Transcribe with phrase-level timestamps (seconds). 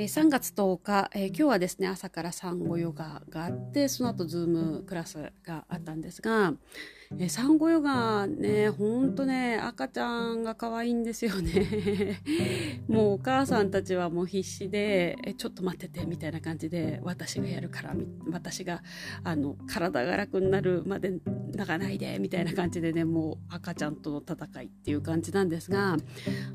[0.00, 6.52] えー、3月10日、えー、今日はですね朝から産後ヨガがあってその後ズームクラスがあったんですが、
[7.18, 12.22] えー、産後ヨガねほんとね赤ちゃんが可愛いんですよね。
[12.86, 17.96] もうお母さんたちはもう必死でえちょっと待っててみたいな感じで私がやるから
[18.30, 18.84] 私が
[19.24, 21.18] あの体が楽になるまで
[21.56, 25.96] 泣かないでみたいな感じでねもう赤ちゃんとの戦いっていう感じなんですが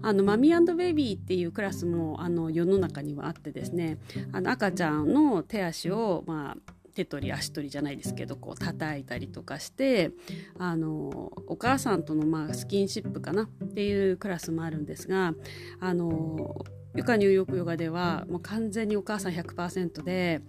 [0.01, 3.97] あのマミーベイビーっていうクラスもあの世の中にはあってですね
[4.31, 10.11] あの赤ちゃんの手足をまあ手取り足取りじゃないですけどこう叩いたりとかして
[10.59, 15.33] あのお母さんとのまあスキンシップかなっていうクラスもあるんですが
[15.79, 16.55] あの
[16.95, 20.41] ゆかニューヨークヨガではもう完全にお母さん100%で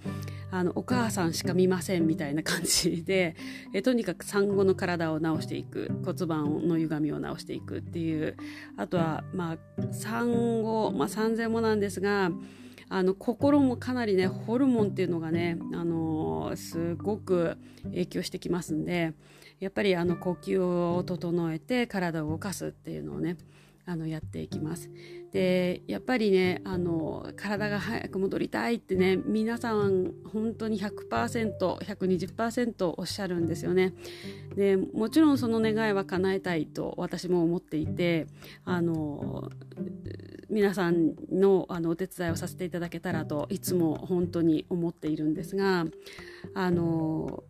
[0.50, 3.34] あのお母さんしか見ませんみたいな感じで
[3.72, 8.36] えとにかく産後の体を治していく骨盤の歪みを治していくっていう
[8.76, 12.30] あとはまあ産後、まあ、産前もなんですが
[12.88, 19.12] あの心もかなりねホルモンっていうのがね、あのー、すごく影響してきますんで
[19.60, 23.36] やっぱりあの呼吸を整えて体を動かすっていうのをね
[23.86, 24.90] あのやっていきます。
[25.32, 33.92] でやっぱりねあの体が早く戻りたいってね皆さん本当に 100%120% おっしゃるんですよね。
[34.54, 38.26] でもちろんその願いは叶えたいと私も思っていて
[38.64, 39.50] あの
[40.54, 45.84] 皆さんのあのお手伝いをさせていただけたらといつも本当に思っているんですが
[46.54, 47.42] あの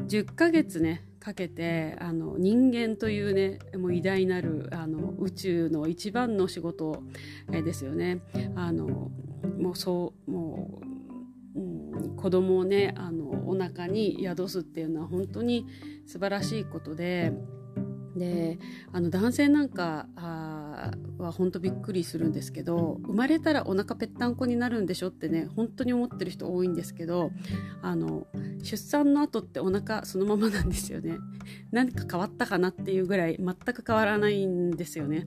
[0.00, 7.04] 10ヶ月ねかけてあの人間というねもう偉大なるあの宇宙の一番の仕事
[7.48, 8.22] ですよね。
[8.56, 9.12] あの
[9.60, 10.80] もうそうも
[11.54, 15.64] う、子供をねあのお腹に宿すっていうのは本当に
[16.06, 17.32] 素晴らしいことで。
[18.16, 18.58] で
[18.92, 20.06] あの男性なんか
[21.18, 27.30] は本当びっくりするんですけど生まれたらお腹ぺったんこになるんでしょってね本当に思ってる人多いんですけど
[27.82, 28.26] あの
[28.62, 31.18] 出産の後ってお腹そのままなんですよね。
[31.72, 35.26] 何か変わったかなっていうぐらい全く変わらないんですよね。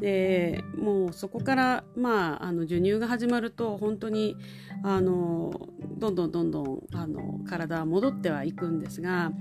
[0.00, 4.36] でもうそこからまああの授乳が始まると本当に
[4.82, 9.32] あのどんどんどんどんあの体は戻ってはいくんですが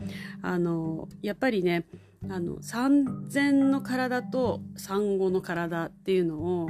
[0.41, 1.85] あのやっぱりね
[2.29, 6.69] あの産前の体と産後の体っていうのを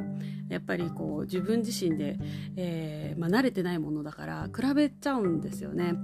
[0.49, 2.17] やっぱりこう自分自身で、
[2.55, 5.95] えーまあ、慣れてないものだから比べちゃうんですよね。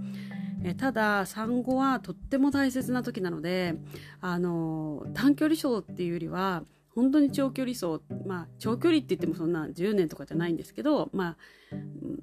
[0.63, 3.75] えただ産後はとっても大切な時なので
[4.19, 6.63] あの短距離走っていうよりは
[6.95, 11.37] 本当に長距離走まあ長距離って言ってもそんな10年とかじゃないんですけど、まあ、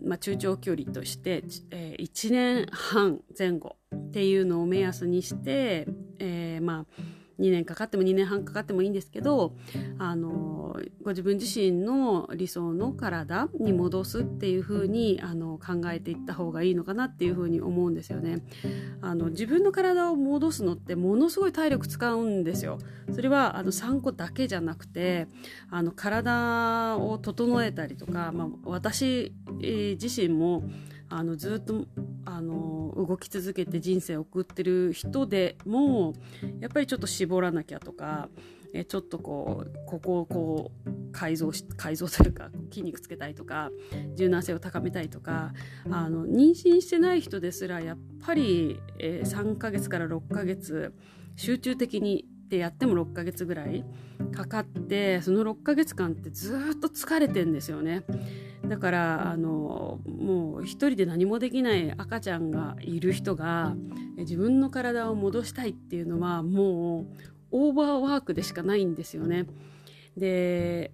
[0.04, 5.86] まあ中長距離として、えー、1年半前後っていうのを目安にして、
[6.18, 9.54] えー、まあ2年かかっても2年半かかってもいいんですけど
[9.98, 18.42] あのご自分自身の理想の体に戻すっていう風にあに考えていった方がいいのかなっていう風に思うんですよね。
[19.00, 22.78] あの自分の体を戻すのってものすごい体力使うんですよ。
[23.12, 25.28] それはあの産後だけじゃなくて
[25.70, 30.64] あの体を整えたりとか、まあ、私自身も
[31.08, 31.86] あのずっと
[32.38, 36.14] あの動き続けて人生を送ってる人でも
[36.60, 38.28] やっぱりちょっと絞らなきゃとか
[38.72, 43.70] えちょっとこうここをこう改造し改造というか筋肉つけたいとか
[44.14, 45.52] 柔軟性を高めたいとか
[45.90, 50.94] あの妊娠してない人ですらやっぱり、えー、3ヶ月から6ヶ月
[51.34, 53.84] 集中的にってやっても6ヶ月ぐらい
[54.32, 58.04] かかってその6ヶ月間ってずっと疲れてんですよね。
[58.66, 63.74] だからあのもう一人で何もできない赤ちゃんがいる人が
[64.16, 67.06] 自分の体を戻したいっていうのはもう
[67.50, 69.46] オーバーワークでしかないんですよね。
[70.16, 70.90] で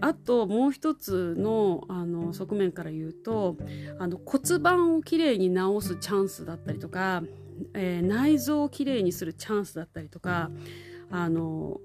[0.00, 3.56] あともう一つのあの側面から言うと
[3.98, 7.22] あの骨盤をきれいに治すチャンスだったりとか、
[7.74, 10.50] えー、内臓をきれいにするチャンスだったりとか
[11.10, 11.80] あの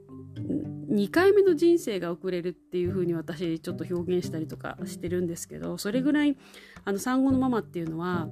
[0.89, 6.37] 2回目の人生が送れるっていう風に私ちょっと表現したりとかしてるんですけどそれぐらい
[6.85, 8.27] あの産後のママっていうのは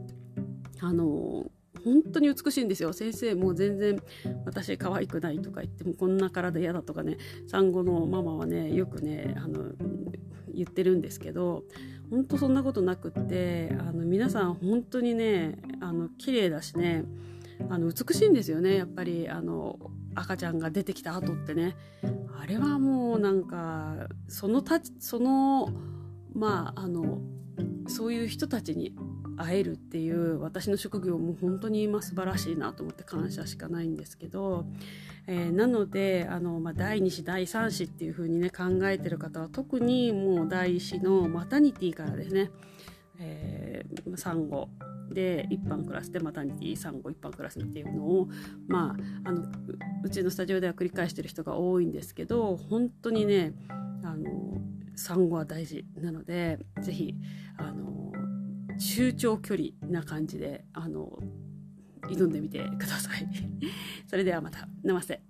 [0.81, 1.45] あの
[1.83, 2.91] 本当に美しいんですよ。
[2.91, 4.01] 先生もう全然
[4.45, 7.17] 私可愛くないとか言ってもこんな体嫌だとかね
[7.47, 9.71] 産後のママはねよくねあの
[10.53, 11.63] 言ってるんですけど
[12.09, 17.05] 本当そんなことなくってあの皆さん本当にねあの綺麗だしね
[17.69, 18.75] あの美しいんですよね。
[18.75, 19.79] やっぱりあの
[20.15, 21.75] 赤ちゃんが出てきた後ってね。
[22.39, 25.69] あれはもうなんかそのたその
[26.33, 27.21] まああの
[27.87, 28.95] そういう人たちに
[29.37, 34.65] 会えるっていう私の職業も本当に今素晴らしいなと思って感謝しかないんですけど、
[35.27, 42.49] えー、なのであの、まあ、第2子第3子っていう風にね考えてる方は特にもう第1子のマタニティからですね、
[43.19, 43.85] え、
[44.15, 44.69] 産後
[45.13, 48.29] で一般クラスでマタニティ産後一般クラスっていうのを
[48.67, 49.43] まああの
[50.03, 53.53] うちのスタジオでは繰り返してる人が多いんですけど本当にね
[54.03, 54.61] あの
[54.95, 57.15] 産後は大事なので是非
[57.57, 58.11] あの
[58.77, 61.17] 中長距離な感じであの
[62.09, 63.27] 挑んでみてください。
[64.07, 64.67] それではまた。
[64.83, 65.21] ナマステ。